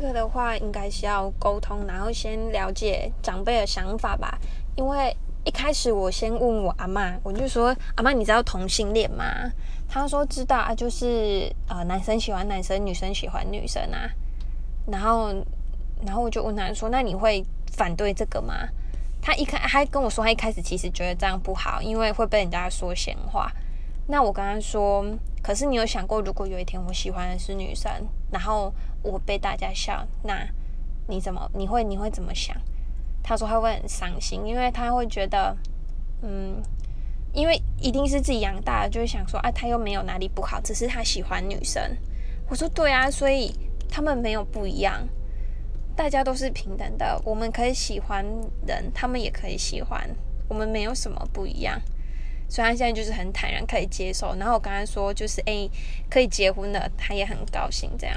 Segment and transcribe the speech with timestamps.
[0.00, 4.38] 这个的话，应该是要沟通，然后先了解长辈的想法吧。
[4.74, 9.24] 因为一开始我先问我阿妈，我就说：“阿妈，你知道同性恋吗？”
[9.86, 14.08] 她说：“知道啊，就是呃，男生喜欢男生，女生喜欢女生啊。”
[14.90, 15.34] 然后，
[16.06, 18.54] 然后我就问他说：“那你会反对这个吗？”
[19.20, 23.52] 他一开，还跟我说，他一开始其实觉得这样不好，因为会被人家说闲话。
[24.06, 25.04] 那我跟他说
[25.42, 27.90] ：“可是你有想过，如果有一天我喜欢的是女生，
[28.30, 28.72] 然后
[29.02, 30.46] 我被大家笑，那
[31.08, 31.50] 你怎么？
[31.54, 32.56] 你会你会怎么想？”
[33.22, 35.56] 他说他会很伤心，因为他会觉得，
[36.22, 36.62] 嗯，
[37.32, 41.82] 因为一定是自己养大的，就会想说啊，他又没有哪里不好，只是他喜欢女生。
[42.48, 43.54] 我说对啊，所以
[43.88, 45.06] 他们没有不一样。
[45.96, 48.24] 大家都是平等的，我们可以喜欢
[48.66, 50.08] 人，他们也可以喜欢，
[50.48, 51.78] 我们没有什么不一样。
[52.50, 54.34] 所以他现在就是很坦然可以接受。
[54.38, 55.70] 然后我跟他说，就是诶，
[56.10, 58.14] 可以结婚了，他也很高兴这样。